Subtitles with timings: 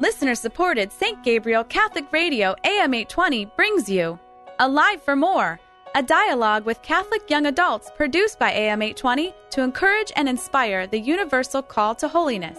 [0.00, 1.22] Listener supported St.
[1.22, 4.18] Gabriel Catholic Radio AM 820 brings you
[4.58, 5.60] Alive for More,
[5.94, 10.98] a dialogue with Catholic young adults produced by AM 820 to encourage and inspire the
[10.98, 12.58] universal call to holiness.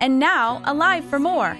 [0.00, 1.58] And now, Alive for More.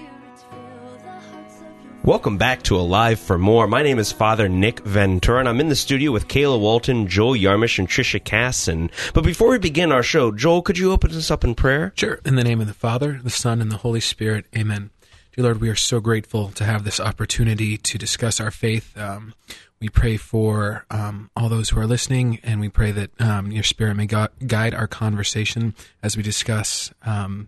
[2.03, 3.67] Welcome back to Alive for More.
[3.67, 7.35] My name is Father Nick Ventura, and I'm in the studio with Kayla Walton, Joel
[7.35, 8.89] Yarmish, and Trisha Casson.
[9.13, 11.93] But before we begin our show, Joel, could you open us up in prayer?
[11.95, 12.19] Sure.
[12.25, 14.47] In the name of the Father, the Son, and the Holy Spirit.
[14.57, 14.89] Amen.
[15.35, 18.97] Dear Lord, we are so grateful to have this opportunity to discuss our faith.
[18.97, 19.33] Um,
[19.79, 23.63] we pray for um, all those who are listening, and we pray that um, your
[23.63, 27.47] Spirit may gu- guide our conversation as we discuss um,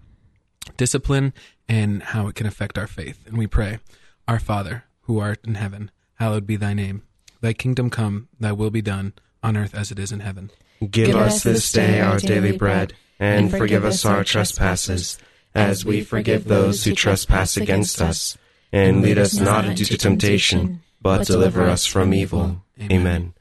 [0.78, 1.34] discipline
[1.68, 3.26] and how it can affect our faith.
[3.28, 3.80] And we pray.
[4.28, 7.02] Our Father, who art in heaven, hallowed be thy name.
[7.42, 9.14] Thy kingdom come, thy will be done,
[9.44, 10.52] on earth as it is in heaven.
[10.80, 15.18] Give, Give us this day our daily bread, and forgive us our trespasses,
[15.54, 18.38] as we forgive those who trespass against us.
[18.74, 22.64] And lead us not into temptation, but deliver us from evil.
[22.80, 23.34] Amen.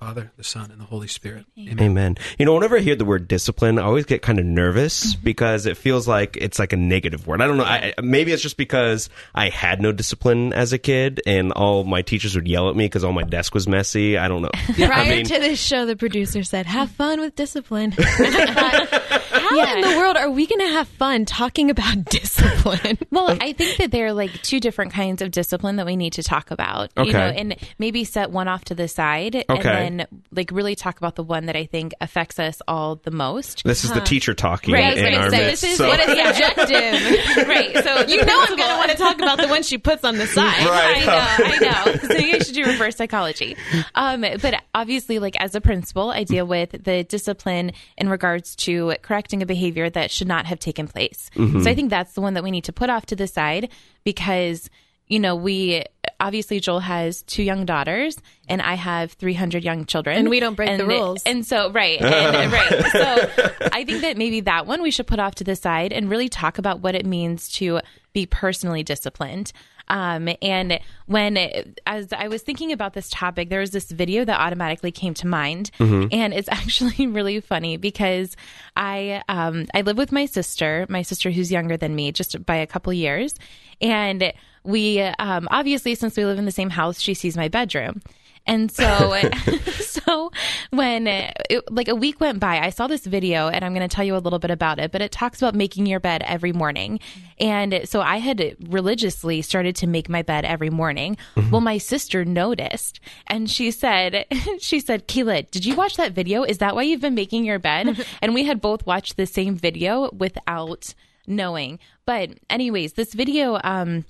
[0.00, 1.44] Father, the Son, and the Holy Spirit.
[1.58, 1.78] Amen.
[1.78, 2.16] Amen.
[2.38, 5.22] You know, whenever I hear the word discipline, I always get kind of nervous mm-hmm.
[5.22, 7.42] because it feels like it's like a negative word.
[7.42, 7.64] I don't know.
[7.64, 12.00] I, maybe it's just because I had no discipline as a kid, and all my
[12.00, 14.16] teachers would yell at me because all my desk was messy.
[14.16, 14.48] I don't know.
[14.74, 17.90] Prior I mean, to this show, the producer said, "Have fun with discipline."
[19.30, 19.74] How yeah.
[19.74, 22.98] in the world are we going to have fun talking about discipline?
[23.10, 26.14] well, I think that there are like two different kinds of discipline that we need
[26.14, 26.90] to talk about.
[26.96, 27.08] Okay.
[27.08, 29.46] You know, and maybe set one off to the side, okay.
[29.48, 33.10] and then like really talk about the one that I think affects us all the
[33.10, 33.62] most.
[33.64, 34.00] This is huh.
[34.00, 34.74] the teacher talking.
[34.74, 35.88] Right, in our say, midst, this is so.
[35.88, 37.48] what is the objective.
[37.48, 37.72] right.
[37.84, 40.16] So you know I'm going to want to talk about the one she puts on
[40.18, 40.66] the side.
[40.66, 41.06] Right.
[41.06, 41.44] I know.
[41.44, 42.08] I know.
[42.08, 43.56] So you should do reverse psychology.
[43.94, 48.94] Um, but obviously, like as a principal, I deal with the discipline in regards to
[49.20, 51.30] correcting a behavior that should not have taken place.
[51.36, 51.62] Mm-hmm.
[51.62, 53.68] So I think that's the one that we need to put off to the side
[54.02, 54.70] because
[55.06, 55.82] you know, we
[56.20, 58.16] obviously Joel has two young daughters
[58.48, 60.16] and I have 300 young children.
[60.16, 61.24] And we don't break and, the rules.
[61.24, 62.00] And so, right.
[62.00, 62.84] And, right.
[62.92, 66.08] So I think that maybe that one we should put off to the side and
[66.08, 67.80] really talk about what it means to
[68.12, 69.52] be personally disciplined.
[69.90, 71.36] Um, and when,
[71.84, 75.26] as I was thinking about this topic, there was this video that automatically came to
[75.26, 76.06] mind, mm-hmm.
[76.12, 78.36] and it's actually really funny because
[78.76, 82.56] I um, I live with my sister, my sister who's younger than me, just by
[82.56, 83.34] a couple years,
[83.80, 88.00] and we um, obviously since we live in the same house, she sees my bedroom.
[88.50, 89.16] And so,
[89.80, 90.32] so
[90.70, 93.94] when it, like a week went by, I saw this video, and I'm going to
[93.94, 94.90] tell you a little bit about it.
[94.90, 96.98] But it talks about making your bed every morning,
[97.38, 101.16] and so I had religiously started to make my bed every morning.
[101.36, 101.50] Mm-hmm.
[101.50, 104.26] Well, my sister noticed, and she said,
[104.58, 106.42] she said, "Kayla, did you watch that video?
[106.42, 109.54] Is that why you've been making your bed?" and we had both watched the same
[109.54, 110.92] video without
[111.24, 111.78] knowing.
[112.04, 113.60] But anyways, this video.
[113.62, 114.04] um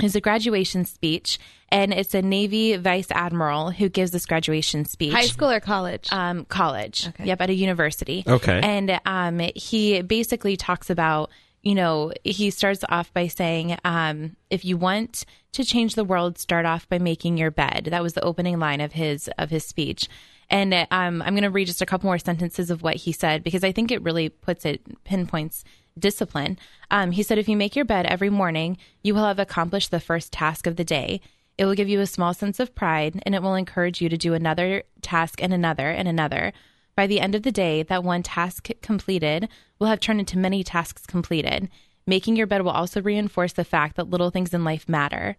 [0.00, 1.38] is a graduation speech,
[1.68, 5.12] and it's a Navy vice admiral who gives this graduation speech.
[5.12, 6.08] High school or college?
[6.12, 7.08] Um, college.
[7.08, 7.26] Okay.
[7.26, 8.24] Yep, at a university.
[8.26, 8.60] Okay.
[8.62, 11.30] And um, he basically talks about,
[11.62, 16.38] you know, he starts off by saying, um, if you want to change the world,
[16.38, 17.88] start off by making your bed.
[17.90, 20.08] That was the opening line of his of his speech.
[20.50, 23.42] And um, I'm going to read just a couple more sentences of what he said
[23.42, 25.64] because I think it really puts it pinpoints
[25.98, 26.58] discipline.
[26.90, 30.00] Um, he said, if you make your bed every morning, you will have accomplished the
[30.00, 31.20] first task of the day.
[31.58, 34.16] It will give you a small sense of pride and it will encourage you to
[34.16, 36.52] do another task and another and another.
[36.96, 39.48] By the end of the day, that one task completed
[39.82, 41.68] will have turned into many tasks completed.
[42.06, 45.36] Making your bed will also reinforce the fact that little things in life matter.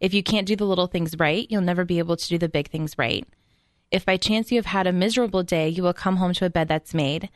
[0.00, 2.48] If you can't do the little things right, you'll never be able to do the
[2.48, 3.26] big things right.
[3.90, 6.50] If by chance you have had a miserable day, you will come home to a
[6.50, 7.30] bed that's made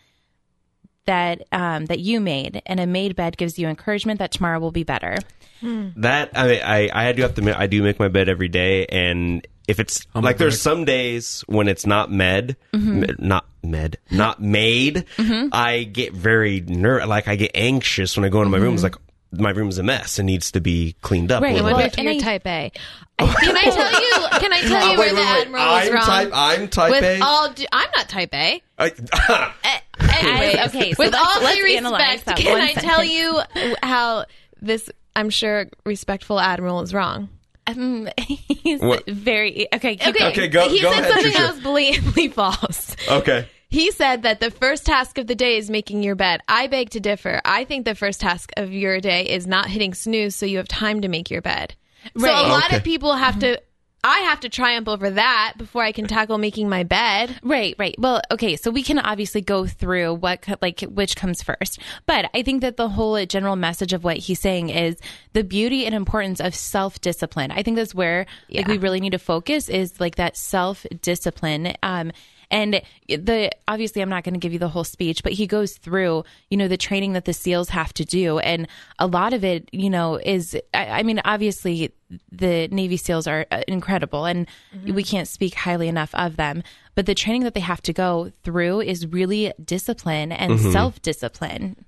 [1.06, 4.71] that um, that you made, and a made bed gives you encouragement that tomorrow will
[4.72, 5.16] be better.
[5.62, 8.87] That I mean, I I do have to I do make my bed every day,
[8.87, 13.00] and if it's I'm like there's some days when it's not med, Mm-hmm.
[13.00, 18.28] med- not med, not made, I get very ner like I get anxious when I
[18.31, 18.72] go into my room.
[18.75, 18.97] It's like
[19.32, 21.55] my room's a mess and needs to be cleaned up Mm-hmm.
[21.55, 21.99] Right, a I little wonder bit.
[21.99, 22.73] if you're And I- type A.
[23.20, 24.38] Can I tell you?
[24.41, 25.41] Can I tell you Uh, where wait, the wait, wait.
[25.43, 26.02] admiral is I'm wrong?
[26.06, 27.20] type- I'm type With A.
[27.20, 28.62] All, I'm not type A.
[28.79, 29.52] I-
[30.02, 33.12] Anyways, okay, so with all let's due respect, can one I tell sentence.
[33.56, 34.25] you how
[34.61, 34.91] this?
[35.17, 37.29] I'm sure respectful admiral is wrong.
[37.67, 39.06] Um, he's What?
[39.08, 39.97] very okay.
[39.97, 40.32] Keep Okay, going.
[40.32, 41.37] Okay, go- He go said ahead, something Trisha.
[41.38, 42.97] that was blatantly false.
[43.08, 43.47] okay.
[43.69, 46.41] He said that the first task of the day is making your bed.
[46.49, 47.41] I beg to differ.
[47.44, 50.67] I think the first task of your day is not hitting snooze so you have
[50.67, 51.75] time to make your bed.
[52.19, 52.47] So Right.
[52.47, 53.61] a lot of people have to
[54.02, 57.38] I have to triumph over that before I can tackle making my bed.
[57.43, 57.94] Right, right.
[57.99, 61.79] Well, okay, so we can obviously go through what like which comes first.
[62.06, 64.97] But I think that the whole general message of what he's saying is
[65.35, 67.50] the beauty and importance of self-discipline.
[67.50, 71.75] I think that's where like we really need to focus is like that self-discipline.
[71.82, 72.12] Um
[72.50, 75.76] and the obviously I'm not going to give you the whole speech, but he goes
[75.76, 78.38] through, you know, the training that the SEALs have to do.
[78.38, 78.67] And
[78.99, 81.93] a lot of it, you know, is, I, I mean, obviously
[82.32, 84.49] the Navy SEALs are uh, incredible and
[84.85, 86.62] we can't speak highly enough of them.
[86.97, 91.85] But the training that they have to go through is really discipline and self discipline.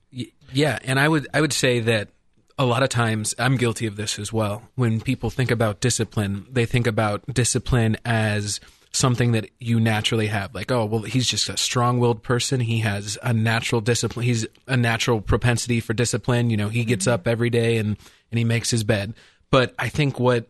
[0.53, 2.11] Yeah, and I would I would say that
[2.59, 4.63] a lot of times I'm guilty of this as well.
[4.75, 8.61] When people think about discipline, they think about discipline as
[8.93, 10.55] something that you naturally have.
[10.55, 12.61] Like, oh, well, he's just a strong-willed person.
[12.61, 14.27] He has a natural discipline.
[14.27, 16.51] He's a natural propensity for discipline.
[16.51, 17.15] You know, he gets mm-hmm.
[17.15, 17.97] up every day and
[18.31, 19.15] and he makes his bed.
[19.51, 20.47] But I think what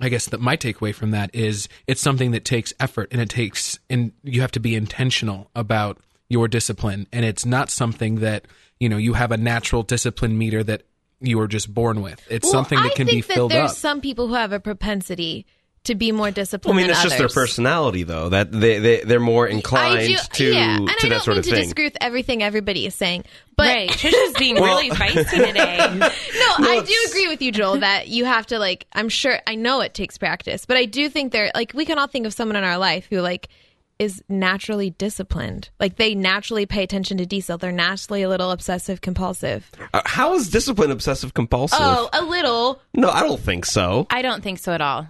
[0.00, 3.30] I guess that my takeaway from that is it's something that takes effort and it
[3.30, 5.98] takes and you have to be intentional about
[6.28, 8.46] your discipline and it's not something that
[8.80, 10.82] you know you have a natural discipline meter that
[11.20, 12.20] you are just born with.
[12.28, 13.76] It's Well, something that can be that filled there's up.
[13.76, 15.46] some people who have a propensity
[15.86, 16.74] to be more disciplined.
[16.74, 18.28] I mean, than it's just their personality, though.
[18.28, 21.22] That they they they're more inclined I do, to yeah, and to I that don't
[21.22, 21.62] sort mean of to thing.
[21.62, 23.24] disagree with everything everybody is saying,
[23.56, 23.88] but right.
[23.90, 25.78] Trisha's being really feisty today.
[25.98, 28.86] no, I do agree with you, Joel, that you have to like.
[28.92, 31.98] I'm sure I know it takes practice, but I do think there, like, we can
[31.98, 33.48] all think of someone in our life who like
[33.98, 35.70] is naturally disciplined.
[35.80, 37.56] Like they naturally pay attention to detail.
[37.58, 39.70] They're naturally a little obsessive compulsive.
[39.94, 41.78] Uh, how is discipline obsessive compulsive?
[41.80, 42.80] Oh, a little.
[42.94, 44.06] No, I don't think so.
[44.10, 45.06] I don't think so at all.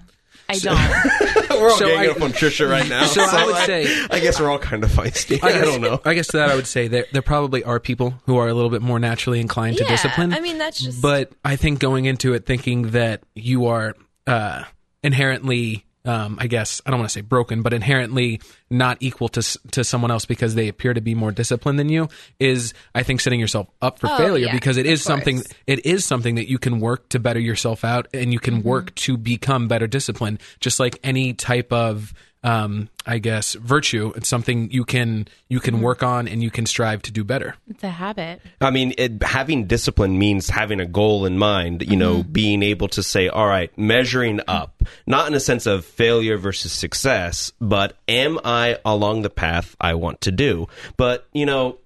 [0.49, 1.51] I don't.
[1.61, 3.07] we're all So ganging I- up on Trisha right now.
[3.07, 5.39] So I would say- I guess we're all kind of feisty.
[5.43, 6.01] I, guess, don't know.
[6.05, 8.55] I guess to that I would say there there probably are people who are a
[8.55, 10.33] little bit more naturally inclined to Yeah, discipline.
[10.33, 13.95] I mean, that's just- But I think going into it thinking that you are
[14.27, 14.65] uh,
[15.03, 19.43] inherently, um, I guess I don't want to say broken, but inherently not equal to
[19.73, 22.09] to someone else because they appear to be more disciplined than you
[22.39, 25.85] is, I think, setting yourself up for Oh, failure yeah, because it is something it
[25.85, 29.17] is something that you can work to better yourself out and you can work to
[29.17, 32.15] become better disciplined just like any type of
[32.47, 36.65] um, I guess virtue it's something you can you can work on and you can
[36.65, 38.41] strive to do better It's a habit.
[38.61, 42.89] I mean, it, having discipline means having a goal in mind, you know, being able
[42.89, 47.97] to say, all right, measuring up, not in a sense of failure versus success, but
[48.09, 50.69] am I along the path I want to do?
[50.97, 51.79] But, you know,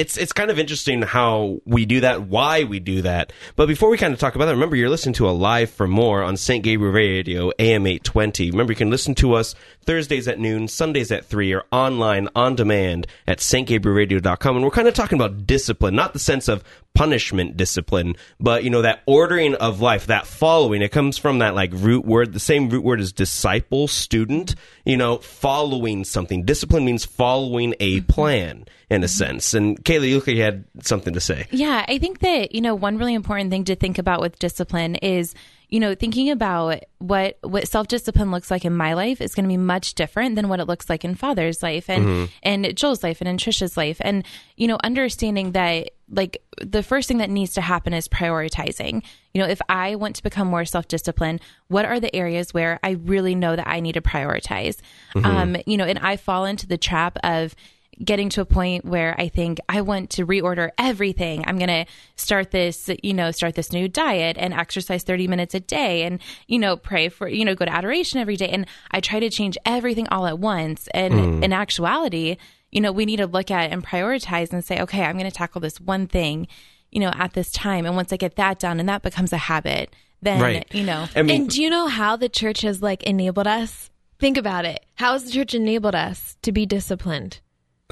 [0.00, 3.34] it's it's kind of interesting how we do that, why we do that.
[3.54, 6.22] But before we kind of talk about that, remember you're listening to Alive for More
[6.22, 6.64] on St.
[6.64, 8.50] Gabriel Radio AM 820.
[8.50, 9.54] Remember you can listen to us
[9.84, 14.88] Thursdays at noon, Sundays at 3 or online on demand at stgabrielradio.com and we're kind
[14.88, 16.64] of talking about discipline, not the sense of
[16.94, 20.80] punishment discipline, but you know that ordering of life, that following.
[20.80, 24.54] It comes from that like root word, the same root word as disciple, student,
[24.86, 26.44] you know, following something.
[26.44, 29.10] Discipline means following a plan in a mm-hmm.
[29.10, 29.54] sense.
[29.54, 31.46] And Kayla, you look like you had something to say.
[31.50, 34.96] Yeah, I think that, you know, one really important thing to think about with discipline
[34.96, 35.34] is,
[35.68, 39.48] you know, thinking about what what self-discipline looks like in my life is going to
[39.48, 42.24] be much different than what it looks like in Father's life and mm-hmm.
[42.42, 43.98] and Joel's life and in Trisha's life.
[44.00, 44.26] And,
[44.56, 49.04] you know, understanding that like the first thing that needs to happen is prioritizing.
[49.32, 52.90] You know, if I want to become more self-disciplined, what are the areas where I
[52.90, 54.78] really know that I need to prioritize?
[55.14, 55.24] Mm-hmm.
[55.24, 57.54] Um, you know, and I fall into the trap of
[58.02, 61.44] getting to a point where I think I want to reorder everything.
[61.46, 61.86] I'm going to
[62.16, 66.20] start this, you know, start this new diet and exercise 30 minutes a day and,
[66.46, 68.48] you know, pray for, you know, go to adoration every day.
[68.48, 70.88] And I try to change everything all at once.
[70.94, 71.44] And mm.
[71.44, 72.36] in actuality,
[72.72, 75.36] you know, we need to look at and prioritize and say, okay, I'm going to
[75.36, 76.48] tackle this one thing,
[76.90, 77.84] you know, at this time.
[77.84, 80.66] And once I get that done and that becomes a habit, then, Right.
[80.72, 83.90] you know, I mean, and do you know how the church has like enabled us?
[84.18, 84.84] Think about it.
[84.96, 87.40] How has the church enabled us to be disciplined?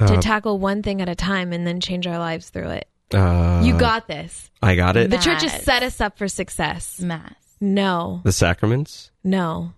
[0.07, 2.88] To tackle one thing at a time and then change our lives through it.
[3.14, 4.50] uh, You got this.
[4.62, 5.11] I got it.
[5.11, 7.00] The The, church has set us up for success.
[7.00, 7.35] mass.
[7.61, 9.11] No, The sacraments.
[9.25, 9.73] no.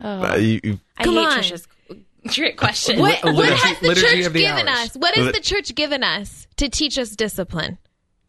[0.00, 1.38] Uh, you, you- I Come hate on.
[1.38, 1.68] Trisha's
[2.30, 2.98] trick question.
[2.98, 4.90] What, a what liturgy- has the church the given hours.
[4.90, 4.94] us?
[4.96, 7.78] What has Lit- the church given us to teach us discipline?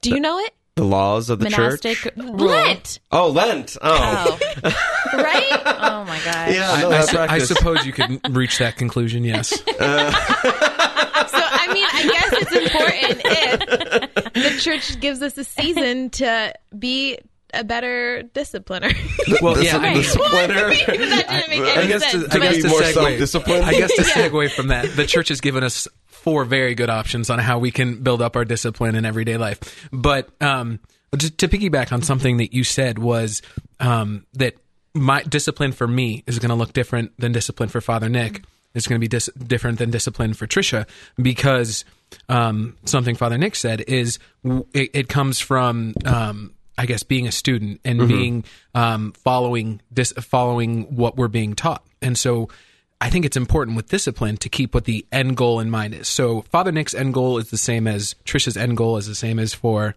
[0.01, 0.53] Do you know it?
[0.75, 2.13] the laws of the Monastic church.
[2.15, 2.35] rule.
[2.35, 3.77] Lent, Oh, Lent.
[3.81, 4.61] Oh, Oh,
[5.13, 5.61] right?
[5.65, 6.53] oh my god.
[6.53, 6.71] yeah.
[6.71, 9.55] I, no, I I suppose you could reach that conclusion yes So
[11.67, 17.17] I mean, I guess it's important if the church gives us a season to be
[17.53, 18.93] a better discipliner.
[19.41, 20.69] well the, yeah the I mean, splitter.
[20.69, 23.65] that didn't make I guess to, I guess be to more segue, self-disciplined.
[23.65, 27.29] I guess to segue from that, the church has given us four very good options
[27.29, 29.87] on how we can build up our discipline in everyday life.
[29.93, 30.79] But um,
[31.15, 33.41] just to piggyback on something that you said was
[33.79, 34.55] um, that
[34.93, 38.43] my discipline for me is going to look different than discipline for Father Nick.
[38.77, 40.87] It's going to be dis- different than discipline for Trisha
[41.21, 41.83] because
[42.29, 47.27] um, something Father Nick said is w- it, it comes from um, I guess being
[47.27, 48.43] a student and being
[48.75, 52.49] um, following dis- following what we're being taught, and so.
[52.99, 56.07] I think it's important with discipline to keep what the end goal in mind is.
[56.07, 59.37] So Father Nick's end goal is the same as Trisha's end goal is the same
[59.37, 59.93] as for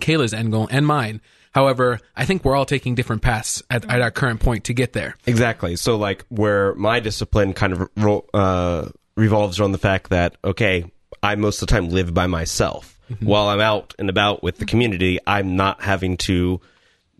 [0.00, 1.20] Kayla's end goal and mine.
[1.54, 4.92] However, I think we're all taking different paths at, at our current point to get
[4.92, 5.16] there.
[5.26, 5.76] Exactly.
[5.76, 10.84] So, like, where my discipline kind of ro- uh, revolves around the fact that, okay,
[11.22, 12.98] I most of the time live by myself.
[13.10, 13.26] Mm-hmm.
[13.26, 16.60] While I'm out and about with the community, I'm not having to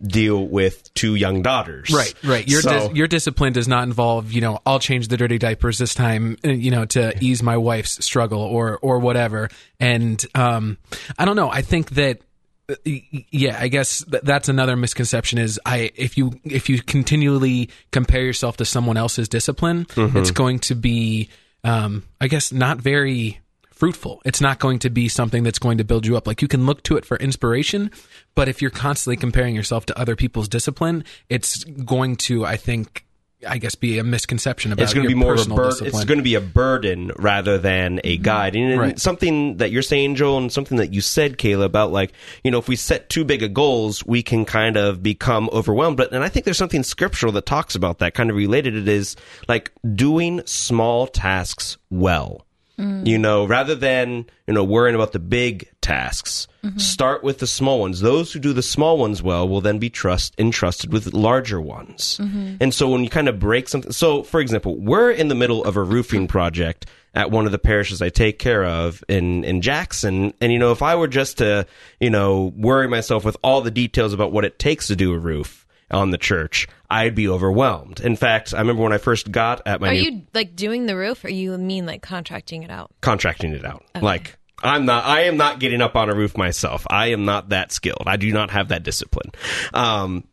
[0.01, 1.89] deal with two young daughters.
[1.89, 2.47] Right, right.
[2.47, 5.77] Your So- dis- your discipline does not involve, you know, I'll change the dirty diapers
[5.77, 9.49] this time, uh, you know, to ease my wife's struggle or or whatever.
[9.79, 10.77] And um,
[11.17, 11.49] I don't know.
[11.49, 12.21] I think that.
[12.69, 15.39] Uh, Yeah, I guess th- that's another misconception.
[15.39, 20.59] Is I if you if you continually compare yourself to someone else's discipline, it's going
[20.59, 21.29] to be,
[21.63, 23.39] um, I guess, not very
[23.71, 24.21] fruitful.
[24.25, 26.27] It's not going to be something that's going to build you up.
[26.27, 27.91] Like you can look to it for inspiration,
[28.35, 33.05] but if you're constantly comparing yourself to other people's discipline, it's going to, I think,
[33.47, 35.87] I guess, be a misconception about it's going to be more of a burden.
[35.87, 38.23] It's going to be a burden rather than a mm-hmm.
[38.23, 38.55] guide.
[38.55, 38.99] And Right.
[38.99, 42.11] something that you're saying, Joel, and something that you said, Kayla, about like
[42.43, 45.95] you know, if we set too big of goals, we can kind of become overwhelmed.
[45.95, 48.75] But and I think there's something scriptural that talks about that, kind of related.
[48.75, 49.15] It is
[49.47, 52.45] like doing small tasks well.
[52.79, 53.05] Mm.
[53.05, 56.77] You know, rather than you know worrying about the big tasks, mm-hmm.
[56.77, 57.99] start with the small ones.
[57.99, 62.19] Those who do the small ones well will then be trust entrusted with larger ones.
[62.21, 62.55] Mm-hmm.
[62.61, 65.61] And so when you kind of break something, so for example, we're in the middle
[65.65, 69.59] of a roofing project at one of the parishes I take care of in in
[69.61, 71.67] Jackson, and you know, if I were just to
[71.99, 75.17] you know worry myself with all the details about what it takes to do a
[75.17, 77.99] roof on the church, I'd be overwhelmed.
[77.99, 80.85] In fact, I remember when I first got at my Are new you like doing
[80.85, 82.91] the roof, or you mean like contracting it out?
[83.01, 83.83] contracting it out.
[84.01, 86.85] Like I'm not I am not getting up on a roof myself.
[86.89, 88.03] I am not that skilled.
[88.07, 89.31] I do not have that discipline.
[89.73, 90.23] Um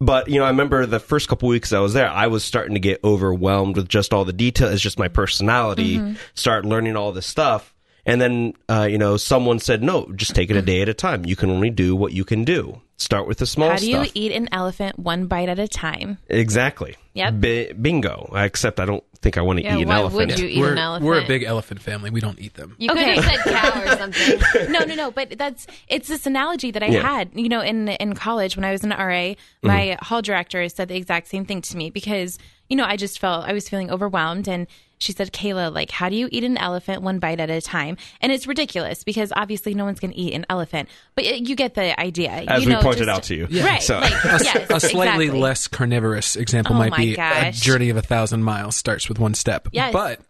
[0.00, 2.74] but you know, I remember the first couple weeks I was there, I was starting
[2.74, 4.72] to get overwhelmed with just all the details.
[4.72, 6.16] It's just my personality.
[6.34, 7.74] Start learning all this stuff,
[8.06, 10.94] and then uh, you know, someone said, "No, just take it a day at a
[10.94, 11.26] time.
[11.26, 12.80] You can only do what you can do.
[13.00, 15.66] Start with the small How do you stuff." eat an elephant one bite at a
[15.66, 16.18] time?
[16.28, 16.96] exactly.
[17.14, 17.40] Yep.
[17.40, 18.30] Bi- bingo.
[18.36, 20.30] Except I don't think I want to Yeah, eat an why elephant.
[20.30, 21.06] would you eat we're, an elephant?
[21.06, 22.10] we're a big elephant family.
[22.10, 22.76] We don't eat them.
[22.78, 23.14] You Okay.
[23.16, 24.70] could have said cow or something.
[24.72, 25.10] no, no, no.
[25.10, 27.00] But that's it's this analogy that I Yeah.
[27.02, 27.30] had.
[27.34, 30.04] You know, in in college when I was an RA, my mm-hmm.
[30.04, 32.38] hall director said the exact same thing to me because
[32.68, 34.66] you know I just felt I was feeling overwhelmed, and
[35.00, 37.96] she said, "Kayla, like, how do you eat an elephant one bite at a time?"
[38.20, 41.56] And it's ridiculous because obviously no one's going to eat an elephant, but it, you
[41.56, 42.30] get the idea.
[42.30, 43.46] As you we know, pointed just- out to you.
[43.64, 43.82] right?
[43.82, 45.40] So- Like, A, yes, a slightly exactly.
[45.40, 47.58] less carnivorous example Oh might be gosh.
[47.58, 49.66] a journey of a thousand miles starts with one step.
[49.72, 49.92] Yes.
[49.92, 50.20] But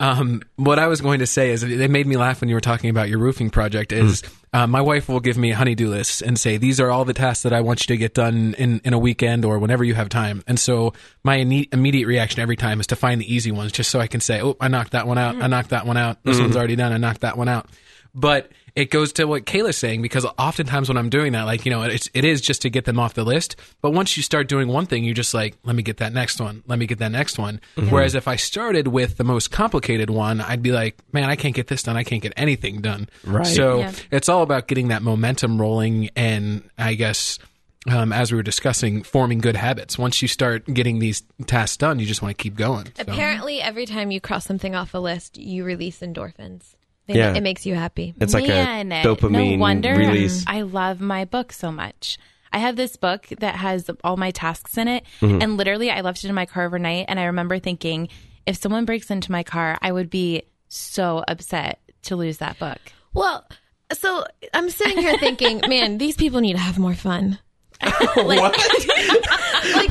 [0.00, 2.56] um, what I was going to say is it it made me laugh when you
[2.56, 3.92] were talking about your roofing project.
[3.92, 4.22] Is
[4.54, 7.12] uh, my wife will give me a honeydew list and say these are all the
[7.12, 9.94] tasks that I want you to get done in in a weekend or whenever you
[9.94, 10.44] have time.
[10.46, 10.92] And so
[11.24, 14.06] my ine- immediate reaction every time is to find the easy ones, just so I
[14.06, 15.42] can say, oh, I knocked that one out.
[15.42, 16.22] I knocked that one out.
[16.22, 16.92] This one's already done.
[16.92, 17.68] I knocked that one out.
[18.14, 21.70] But it goes to what Kayla's saying because oftentimes when I'm doing that, like you
[21.70, 23.54] know, it's it is just to get them off the list.
[23.80, 26.40] But once you start doing one thing, you're just like, let me get that next
[26.40, 26.62] one.
[26.66, 27.60] Let me get that next one.
[27.76, 31.54] Whereas if I started with the most complicated one, I'd be like, man, I can't
[31.54, 31.96] get this done.
[31.96, 33.08] I can't get anything done.
[33.24, 33.46] Right.
[33.46, 33.92] So Yeah.
[34.10, 37.38] it's all about getting that momentum rolling, and I guess.
[37.86, 39.98] Um, as we were discussing, forming good habits.
[39.98, 42.86] Once you start getting these tasks done, you just want to keep going.
[42.86, 46.76] So- Apparently, every time you cross something off a list, you release endorphins.
[47.06, 47.34] They- Yeah.
[47.34, 48.14] It makes you happy.
[48.20, 50.44] It's like Man, a dopamine no wonder release.
[50.46, 52.18] I love my book so much.
[52.52, 55.42] I have this book that has all my tasks in it, Mm-hmm.
[55.42, 57.06] and literally, I left it in my car overnight.
[57.08, 58.08] And I remember thinking,
[58.46, 62.78] if someone breaks into my car, I would be so upset to lose that book.
[63.12, 63.44] Well,
[63.92, 67.38] so I'm sitting here thinking, man, these people need to have more fun.
[67.82, 68.54] like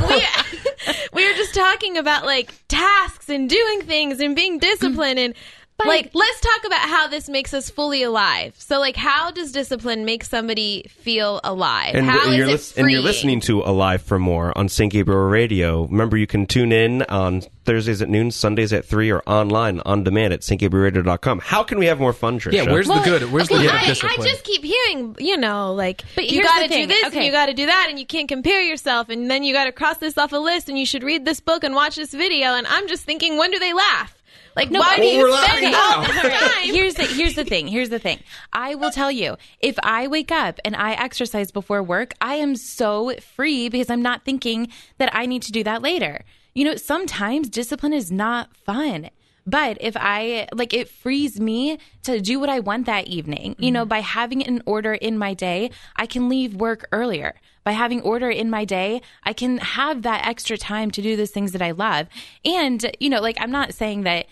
[0.10, 0.24] we
[1.13, 5.34] we were just talking about like tasks and doing things and being disciplined and
[5.86, 8.56] like let's talk about how this makes us fully alive.
[8.58, 11.96] So like how does discipline make somebody feel alive?
[11.96, 14.70] And, how and is you're it lis- and you're listening to Alive for More on
[14.70, 14.92] St.
[14.92, 15.84] Gabriel Radio.
[15.86, 20.03] Remember, you can tune in on Thursdays at noon, Sundays at 3, or online on
[20.03, 21.39] demand at stgabrielradio.com.
[21.39, 22.53] How can we have more fun, Trisha?
[22.53, 23.32] yeah, where's the good?
[23.32, 24.27] Where's Okay, the good I, I discipline?
[24.27, 26.88] just keep hearing, you know, like But you got to do thing.
[26.89, 29.53] this and you got to do that, and you can't compare yourself, and then you
[29.53, 31.96] got to cross this off a list, and you should read this book and watch
[31.96, 32.50] this video.
[32.53, 34.18] And I'm just thinking, when do they laugh?
[34.55, 36.07] Like, No, why do Well, you we're spend all now.
[36.07, 36.74] this time?
[36.74, 37.67] here's the here's the thing.
[37.67, 38.19] Here's the thing.
[38.51, 42.55] I will tell you, if I wake up and I exercise before work, I am
[42.55, 44.67] so free because I'm not thinking
[44.98, 46.24] that I need to do that later.
[46.53, 49.10] You know, sometimes discipline is not fun.
[49.45, 53.55] But if I like it frees me to do what I want that evening.
[53.60, 53.89] You know, mm-hmm.
[53.89, 57.33] by having an order in my day, I can leave work earlier.
[57.65, 61.31] By having order in my day, I can have that extra time to do those
[61.31, 62.07] things that I love.
[62.45, 64.27] And, you know, like I'm not saying that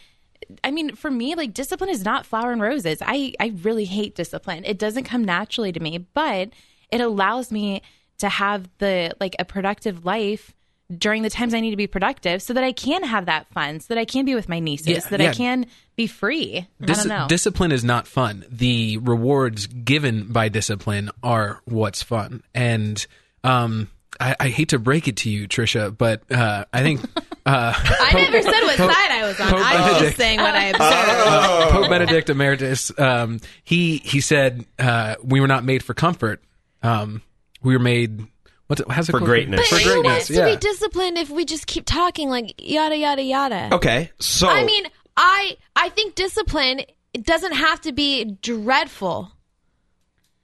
[0.63, 2.99] I mean, for me, like discipline is not flower and roses.
[3.01, 4.63] I, I really hate discipline.
[4.65, 6.49] It doesn't come naturally to me, but
[6.91, 7.81] it allows me
[8.19, 10.53] to have the like a productive life
[10.97, 13.79] during the times I need to be productive so that I can have that fun,
[13.79, 15.29] so that I can be with my nieces, Yeah, so that yeah.
[15.29, 16.67] I can be free.
[16.81, 17.27] I Dis- don't know.
[17.27, 18.45] Discipline is not fun.
[18.49, 22.43] The rewards given by discipline are what's fun.
[22.53, 23.05] And
[23.43, 23.87] um,
[24.19, 27.01] I, I hate to break it to you, Trisha, but uh, I think
[27.45, 29.47] uh, I never said what side I was on.
[29.49, 30.05] Pope I was Benedict.
[30.05, 31.09] just saying what I observed.
[31.27, 36.41] uh, Pope Benedict Emeritus, um, he he said uh, we were not made for comfort.
[36.83, 37.21] Um,
[37.63, 38.25] we were made
[38.67, 39.29] what's it, how's it For called?
[39.29, 39.67] greatness.
[39.69, 40.11] For But who greatness.
[40.11, 40.45] wants to yeah.
[40.51, 43.69] be disciplined if we just keep talking like yada yada yada?
[43.75, 44.85] Okay, so I mean,
[45.17, 46.81] I I think discipline
[47.13, 49.31] it doesn't have to be dreadful.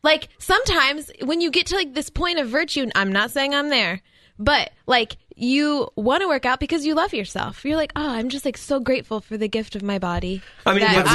[0.04, 3.70] Like sometimes when you get to like this point of virtue, I'm not saying I'm
[3.70, 4.02] there,
[4.40, 7.64] but like you want to work out because you love yourself.
[7.66, 10.42] You're like, oh, I'm just like so grateful for the gift of my body.
[10.66, 11.08] I mean, I'm,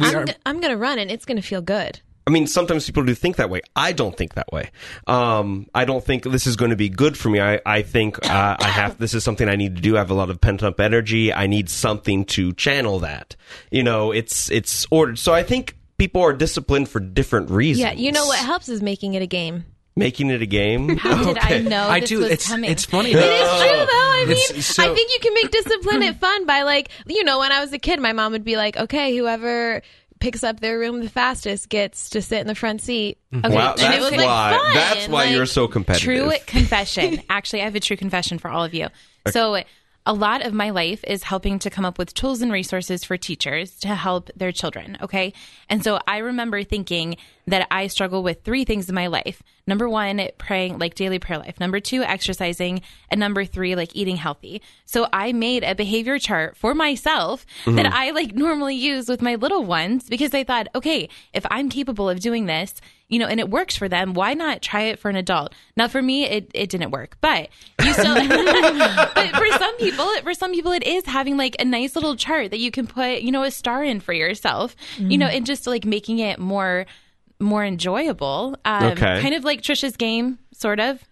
[0.00, 2.00] I'm, are- I'm gonna run and it's gonna feel good.
[2.26, 3.62] I mean, sometimes people do think that way.
[3.74, 4.70] I don't think that way.
[5.06, 7.40] Um, I don't think this is going to be good for me.
[7.40, 8.98] I, I think uh, I have.
[8.98, 9.96] This is something I need to do.
[9.96, 11.32] I have a lot of pent up energy.
[11.32, 13.34] I need something to channel that.
[13.70, 15.18] You know, it's it's ordered.
[15.18, 17.80] So I think people are disciplined for different reasons.
[17.82, 19.64] Yeah, you know what helps is making it a game.
[19.96, 20.96] Making it a game.
[20.96, 22.18] How did I know I this do.
[22.20, 22.70] was It's coming?
[22.70, 23.10] it's funny.
[23.10, 23.68] It that- is oh.
[23.68, 23.88] true, though.
[23.92, 24.24] I
[24.54, 27.50] mean, so- I think you can make discipline it fun by like, you know, when
[27.52, 29.82] I was a kid, my mom would be like, "Okay, whoever
[30.20, 33.46] picks up their room the fastest gets to sit in the front seat." Mm-hmm.
[33.46, 34.58] Okay, Wow, and it that's was, like, why.
[34.60, 36.04] fun, that's why like, you're so competitive.
[36.04, 37.22] True confession.
[37.28, 38.86] Actually, I have a true confession for all of you.
[39.30, 39.62] So,
[40.08, 43.18] a lot of my life is helping to come up with tools and resources for
[43.18, 44.96] teachers to help their children.
[45.02, 45.34] Okay.
[45.68, 47.18] And so I remember thinking
[47.50, 49.42] that I struggle with three things in my life.
[49.66, 51.60] Number one, praying, like daily prayer life.
[51.60, 52.80] Number two, exercising.
[53.10, 54.62] And number three, like eating healthy.
[54.86, 57.76] So I made a behavior chart for myself mm-hmm.
[57.76, 61.68] that I like normally use with my little ones because I thought, okay, if I'm
[61.68, 64.98] capable of doing this, you know, and it works for them, why not try it
[64.98, 65.54] for an adult?
[65.76, 67.48] Now, for me, it, it didn't work, but
[67.82, 71.94] you still, but for some people, for some people, it is having like a nice
[71.94, 75.26] little chart that you can put, you know, a star in for yourself, you know,
[75.26, 75.36] mm.
[75.36, 76.86] and just like making it more,
[77.40, 78.56] more enjoyable.
[78.64, 79.20] Um, Okay.
[79.20, 81.02] Kind of like Trisha's game, sort of.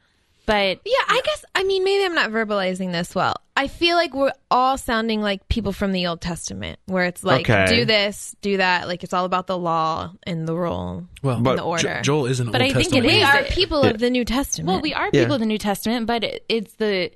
[0.46, 1.44] But Yeah, I guess.
[1.56, 3.34] I mean, maybe I'm not verbalizing this well.
[3.56, 7.48] I feel like we're all sounding like people from the Old Testament, where it's like,
[7.50, 7.66] Okay.
[7.66, 8.86] do this, do that.
[8.86, 12.00] Like it's all about the law and the rule well, and the Jo- order.
[12.02, 13.24] Joel is an But Old I think it we is.
[13.28, 14.68] are people of the New Testament.
[14.68, 15.22] well, we are Yeah.
[15.22, 17.10] people of the New Testament, but it, it's the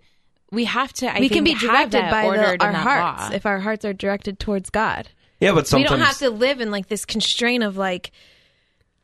[0.50, 1.06] we have to.
[1.08, 3.36] I we think, can be directed by the, our in that hearts law.
[3.36, 5.08] if our hearts are directed towards God.
[5.38, 8.10] Yeah, but sometimes we don't have to live in like this constraint of like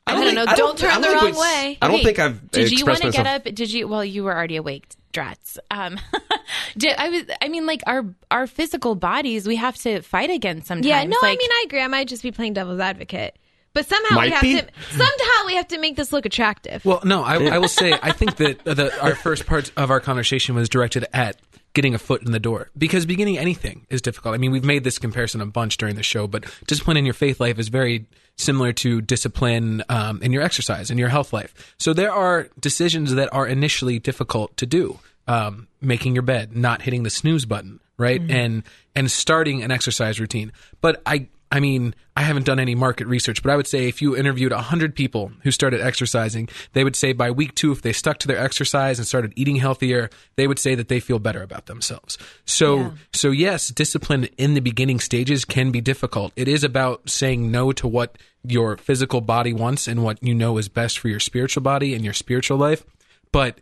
[0.06, 0.44] I don't, think- know.
[0.46, 1.78] I Don't, turn I the wrong it's- way.
[1.82, 3.44] I don't Okay, think I've Did you want to get up?
[3.44, 3.88] Did you?
[3.88, 5.58] Well, you were already awake, Drats.
[5.70, 5.98] Um,
[6.76, 7.22] did, I was.
[7.42, 10.86] I mean, like our our physical bodies, we have to fight against sometimes.
[10.86, 11.80] Yeah, no, I mean I agree.
[11.80, 13.36] I might just be playing devil's advocate.
[13.72, 14.54] But somehow we have be.
[14.54, 16.82] to somehow we have to make this look attractive.
[16.84, 20.00] Well, no, I, I will say I think that the, our first part of our
[20.00, 21.36] conversation was directed at
[21.76, 24.34] getting a foot in the door because beginning anything is difficult.
[24.34, 27.14] I mean, we've made this comparison a bunch during the show, but discipline in your
[27.14, 31.74] faith life is very similar to discipline um, in your exercise in your health life.
[31.78, 34.98] So there are decisions that are initially difficult to do.
[35.28, 38.62] Um, making your bed, not hitting the snooze button, right, and
[38.94, 40.52] and starting an exercise routine.
[40.80, 44.02] But I I mean, I haven't done any market research, but I would say if
[44.02, 47.92] you interviewed 100 people who started exercising, they would say by week two, if they
[47.92, 51.42] stuck to their exercise and started eating healthier, they would say that they feel better
[51.42, 52.18] about themselves.
[52.44, 56.32] So, so yes, discipline in the beginning stages can be difficult.
[56.36, 60.58] It is about saying no to what your physical body wants and what you know
[60.58, 62.84] is best for your spiritual body and your spiritual life.
[63.30, 63.60] But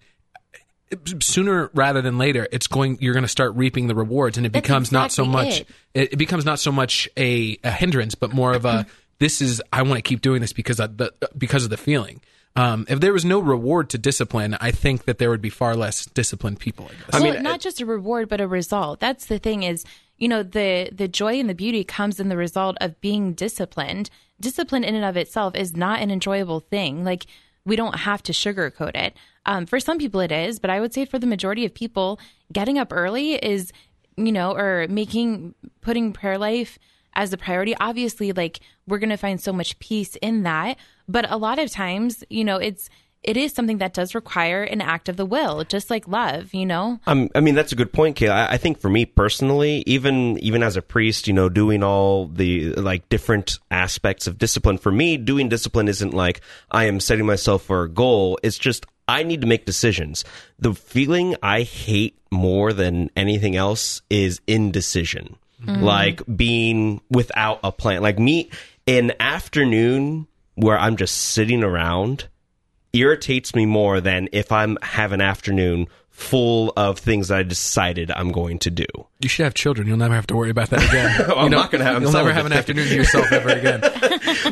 [1.21, 4.53] sooner rather than later it's going you're going to start reaping the rewards and it
[4.53, 5.69] That's becomes not so much it.
[5.95, 6.13] it.
[6.15, 8.87] it becomes not so much a, a hindrance but more of a
[9.19, 12.21] this is i want to keep doing this because of the because of the feeling
[12.57, 15.75] um, if there was no reward to discipline i think that there would be far
[15.75, 19.01] less disciplined people i guess I mean, not just a reward, but a result.
[19.01, 19.85] That's the thing is,
[20.19, 24.11] you know, the the joy and the beauty comes in the result of being disciplined.
[24.41, 27.05] Discipline in and of itself is not an enjoyable thing.
[27.05, 27.27] Like
[27.65, 29.17] we don't have to sugarcoat it.
[29.47, 32.19] Um, for some people, it is, but I would say for the majority of people,
[32.53, 33.73] getting up early is,
[34.17, 36.79] you know, or making putting prayer life
[37.15, 37.75] as a priority.
[37.79, 40.79] Obviously, like we're going to find so much peace in that,
[41.09, 42.89] but a lot of times, you know, it's
[43.25, 46.67] it is something that does require an act of the will, just like love, you
[46.67, 47.01] know?
[47.07, 48.33] Um, I mean, that's a good point, Kayla.
[48.33, 52.27] I, I think for me personally, even even as a priest, you know, doing all
[52.27, 54.79] the like different aspects of discipline.
[54.79, 58.39] For me, doing discipline isn't like I am setting myself for a goal.
[58.43, 60.25] It's just I need to make decisions.
[60.59, 65.83] The feeling I hate more than anything else is indecision, mm-hmm.
[65.83, 68.03] like being without a plan.
[68.03, 68.51] Like me,
[68.87, 72.29] an afternoon where I'm just sitting around
[72.95, 78.09] irritates me more than if I'm have an afternoon full of things that I decided
[78.13, 78.87] I'm going to do.
[79.19, 79.89] You should have children.
[79.89, 81.23] You'll never have to worry about that again.
[81.37, 82.01] I'm you know, not going to have.
[82.01, 83.81] You'll never have an afternoon to yourself ever again.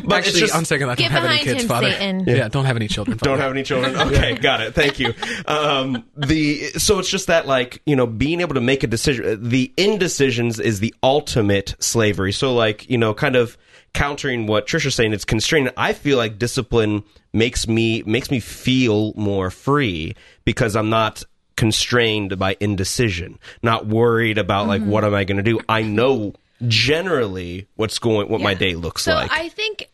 [0.03, 1.91] But Actually, just, on second thought, Get don't have any behind kids, him, Father.
[1.91, 2.23] Satan.
[2.27, 2.47] Yeah.
[2.49, 3.17] don't have any children.
[3.17, 3.95] don't have any children.
[3.95, 4.73] Okay, got it.
[4.73, 5.13] Thank you.
[5.47, 9.49] Um, the so it's just that like you know being able to make a decision.
[9.49, 12.31] The indecisions is the ultimate slavery.
[12.33, 13.57] So like you know kind of
[13.93, 15.71] countering what Trisha's saying, it's constraining.
[15.77, 21.23] I feel like discipline makes me makes me feel more free because I'm not
[21.55, 25.59] constrained by indecision, not worried about like what am I going to do.
[25.69, 26.33] I know
[26.67, 29.31] generally what's going what my day looks So like.
[29.31, 29.89] I think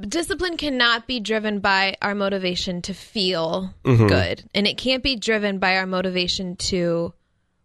[0.00, 4.06] discipline cannot be driven by our motivation to feel Mm-hmm.
[4.08, 7.12] good, and it can't be driven by our motivation to,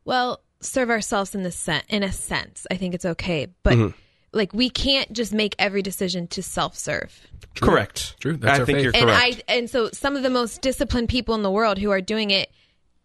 [0.05, 2.67] well, serve ourselves in the sen- in a sense.
[2.69, 3.97] I think it's okay, but Mm-hmm.
[4.33, 7.27] Like we can't just make every decision to self-serve.
[7.55, 8.15] correct.
[8.19, 8.37] True.
[8.37, 8.83] That's I our think faith.
[8.85, 9.43] you're and correct.
[9.49, 12.31] I and so some of the most disciplined people in the world who are doing
[12.31, 12.49] it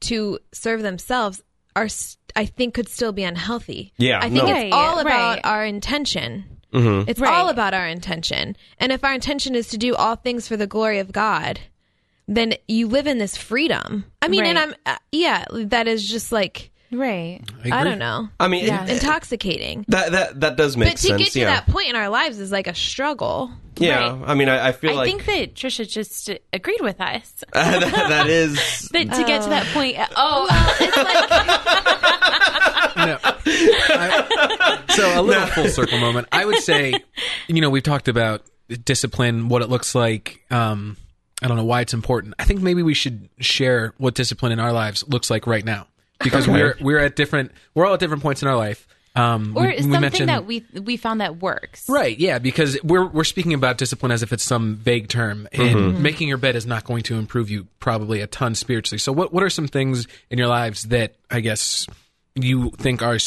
[0.00, 1.42] to serve themselves
[1.74, 1.88] are
[2.36, 3.92] I think could still be unhealthy.
[3.96, 4.46] Yeah, I think no.
[4.46, 5.40] it's Right, all about right.
[5.46, 6.44] our intention.
[6.72, 7.08] Mm-hmm.
[7.08, 7.32] It's Right.
[7.32, 8.56] all about our intention.
[8.78, 11.60] And if our intention is to do all things for the glory of God,
[12.28, 14.04] then you live in this freedom.
[14.20, 17.40] I mean, and I'm uh, yeah, that is just like Right.
[17.64, 18.28] I I, don't know.
[18.38, 18.84] I mean, Yeah.
[18.84, 19.84] it- Intoxicating.
[19.88, 21.02] that that that does make sense.
[21.02, 21.22] But to sense.
[21.22, 21.46] get to yeah.
[21.46, 23.50] that point in our lives is like a struggle.
[23.78, 24.28] Yeah, Right.
[24.30, 27.44] I mean, I, I feel like I like think that Trisha just agreed with us.
[27.52, 28.88] that, that is.
[28.92, 30.46] That to get to that point, oh,
[32.96, 33.18] No.
[33.22, 36.28] I- so a little full circle moment.
[36.32, 36.94] I would say,
[37.48, 38.42] you know, we've talked about
[38.84, 40.40] discipline, what it looks like.
[40.50, 40.96] Um,
[41.42, 42.34] I don't know why it's important.
[42.38, 45.86] I think maybe we should share what discipline in our lives looks like right now
[46.22, 48.86] because we're we're at different we're all at different points in our life.
[49.14, 51.88] Um, or we- something that we we found that works.
[51.88, 56.02] Right, yeah, because we're we're speaking about discipline as if it's some vague term, and
[56.02, 58.98] making your bed is not going to improve you probably a ton spiritually.
[58.98, 61.86] So, what what are some things in your lives that I guess
[62.34, 63.18] you think are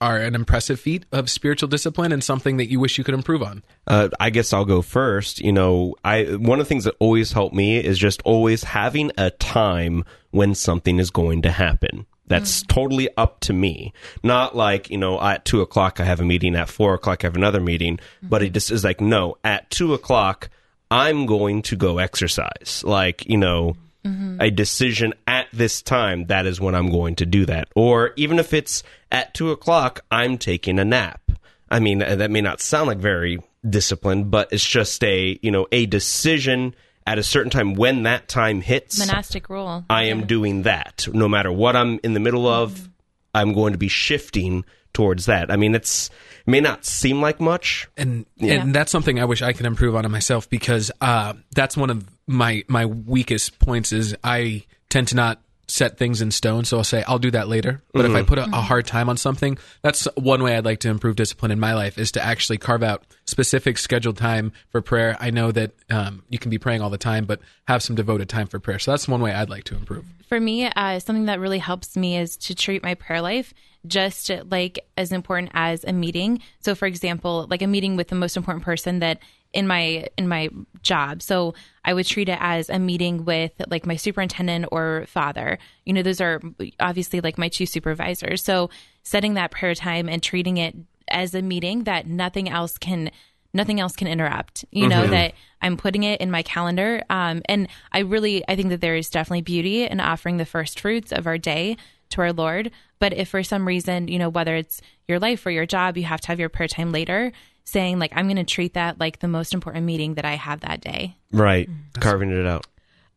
[0.00, 3.42] are an impressive feat of spiritual discipline and something that you wish you could improve
[3.42, 3.64] on?
[3.86, 5.40] Uh, I guess I'll go first.
[5.40, 9.10] You know, I one of the things that always helped me is just always having
[9.18, 12.06] a time when something is going to happen.
[12.26, 13.92] That's totally up to me.
[14.22, 17.28] Not like, you know, at two o'clock I have a meeting, at four o'clock I
[17.28, 20.50] have another meeting, but it just is like, no, at two o'clock
[20.90, 22.82] I'm going to go exercise.
[22.84, 24.40] Like, you know, mm-hmm.
[24.40, 27.68] a decision at this time, that is when I'm going to do that.
[27.74, 31.20] Or even if it's at two o'clock, I'm taking a nap.
[31.68, 35.66] I mean, that may not sound like very disciplined, but it's just a, you know,
[35.72, 36.74] a decision
[37.06, 38.98] at a certain time when that time hits.
[38.98, 39.84] Monastic rule.
[39.88, 41.06] I am doing that.
[41.12, 42.88] No matter what I'm in the middle of,
[43.34, 45.50] I'm going to be shifting towards that.
[45.50, 46.08] I mean, it's
[46.46, 47.86] it may not seem like much.
[47.96, 48.54] and Yeah.
[48.62, 51.90] and that's something I wish I could improve on in myself because uh, that's one
[51.90, 56.64] of my my weakest points is I tend to not set things in stone.
[56.64, 57.82] So I'll say I'll do that later.
[57.92, 60.80] But if I put a, a hard time on something, that's one way I'd like
[60.80, 64.80] to improve discipline in my life is to actually carve out specific scheduled time for
[64.80, 65.16] prayer.
[65.18, 68.28] I know that um, you can be praying all the time, but have some devoted
[68.28, 68.78] time for prayer.
[68.78, 70.04] So that's one way I'd like to improve.
[70.28, 73.52] for me, uh, something that really helps me is to treat my prayer life
[73.86, 76.40] just like as important as a meeting.
[76.60, 79.18] So, for example, like a meeting with the most important person that
[79.56, 80.50] in my in my
[80.82, 81.22] job.
[81.22, 85.58] So, I would treat it as a meeting with like my superintendent or father.
[85.84, 86.40] You know, those are
[86.78, 88.44] obviously like my two supervisors.
[88.44, 88.70] So,
[89.02, 90.74] setting that prayer time and treating it
[91.08, 93.10] as a meeting that nothing else can
[93.54, 97.68] nothing else can interrupt you know that i'm putting it in my calendar um, and
[97.92, 101.26] i really i think that there is definitely beauty in offering the first fruits of
[101.26, 101.76] our day
[102.10, 105.50] to our lord but if for some reason you know whether it's your life or
[105.50, 107.32] your job you have to have your prayer time later
[107.66, 110.60] saying like i'm going to treat that like the most important meeting that i have
[110.60, 111.68] that day Right.
[112.00, 112.66] Carving it out.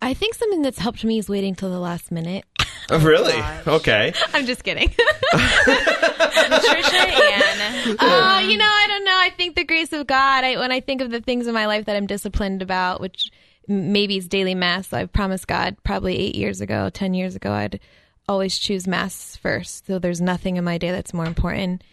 [0.02, 2.44] I think something that's helped me is waiting till the last minute.
[2.90, 3.42] Oh, really?
[3.68, 4.12] Okay.
[4.34, 4.90] I'm just kidding.
[5.34, 9.18] trisha and Uh, you know, I don't know.
[9.18, 10.44] I think the grace of God.
[10.44, 13.32] I, when I think of the things in my life that I'm disciplined about, which
[13.68, 14.92] maybe it's daily mass.
[14.94, 17.80] I've promised God probably eight years ago, ten years ago, I'd
[18.28, 19.86] always choose mass first.
[19.88, 21.84] So there's nothing in my day that's more important.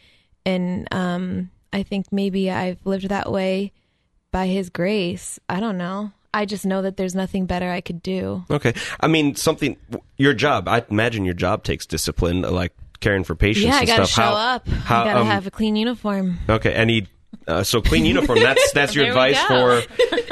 [0.45, 3.73] And um, I think maybe I've lived that way
[4.33, 5.39] by His grace.
[5.49, 6.13] I don't know.
[6.35, 8.45] I just know that there's nothing better I could do.
[8.51, 8.75] Okay.
[9.01, 9.77] I mean, something,
[10.19, 13.97] your job, I imagine your job takes discipline, like caring for patients Yeah, I got
[13.99, 14.17] to stuff.
[14.17, 14.69] show How- up.
[14.69, 16.39] how, I got to um, have a clean uniform.
[16.49, 17.07] Okay, any
[17.49, 18.41] uh, so clean uniform.
[18.41, 19.83] That's that's your advice for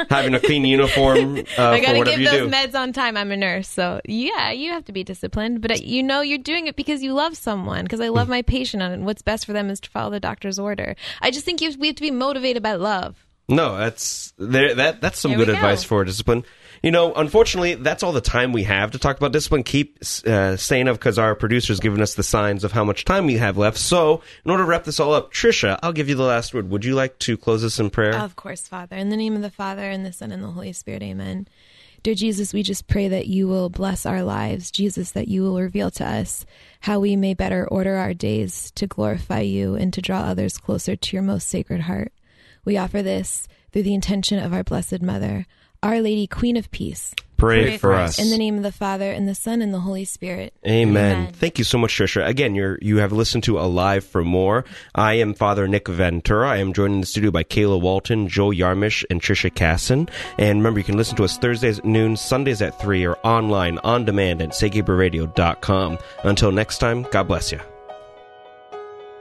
[0.09, 2.49] having a clean uniform uh, I got to whatever give those do.
[2.49, 3.15] meds on time.
[3.17, 5.61] I'm a nurse, so yeah, you have to be disciplined.
[5.61, 7.83] But uh, you know, you're doing it because you love someone.
[7.83, 8.15] Because I Mm.
[8.15, 10.95] love my patient, and what's best for them is to follow the doctor's order.
[11.21, 13.25] I just think you have, we have to be motivated by love.
[13.47, 14.73] no, that's there.
[14.75, 15.53] That that's some There good go.
[15.53, 16.43] advice for discipline.
[16.85, 19.63] You know, unfortunately, that's all the time we have to talk about discipline.
[19.63, 23.25] Keep uh, staying up because our producer's given us the signs of how much time
[23.25, 23.79] we have left.
[23.79, 26.69] So, in order to wrap this all up, Trisha, I'll give you the last word.
[26.69, 28.13] Would you like to close us in prayer?
[28.13, 28.95] Of course, Father.
[28.97, 31.47] In the name of the Father, and the Son, and the Holy Spirit, amen.
[32.03, 34.69] Dear Jesus, we just pray that you will bless our lives.
[34.69, 36.45] Jesus, that you will reveal to us
[36.81, 40.95] how we may better order our days to glorify you and to draw others closer
[40.95, 42.13] to your most sacred heart.
[42.63, 45.47] We offer this through the intention of our Blessed Mother,
[45.85, 47.13] Our Lady, Queen of Peace.
[47.37, 48.17] pray, pray for for us.
[48.17, 50.51] In the name of the Father, and the Son, and the Holy Spirit.
[50.65, 51.17] Amen.
[51.19, 51.33] Amen.
[51.33, 52.25] Thank you so much, Trisha.
[52.25, 54.65] Again, you're you have listened to Alive for More.
[54.95, 56.49] I am Father Nick Ventura.
[56.49, 60.09] I am joined in the studio by Kayla Walton, Joe Yarmish, and Trisha Casson.
[60.39, 63.77] And remember, you can listen to us Thursdays at noon, Sundays at three, or online
[63.83, 65.99] on demand at stgabrielradio.com.
[66.23, 67.59] Until next time, God bless you.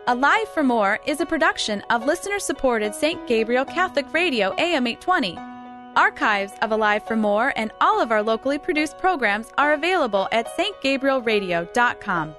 [0.06, 3.26] Alive for More is a production of listener supported St.
[3.26, 5.53] Gabriel Catholic Radio AM 820.
[5.96, 10.48] Archives of Alive for More and all of our locally produced programs are available at
[10.56, 12.34] stgabrielradio.com.